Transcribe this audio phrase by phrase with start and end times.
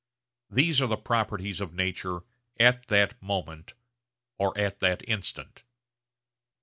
[0.49, 2.21] These are the properties of nature
[2.59, 3.75] 'at that moment,'
[4.39, 5.63] or 'at that instant.'